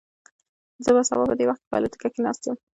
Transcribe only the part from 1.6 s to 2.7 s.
کې په الوتکه کې ناست یم.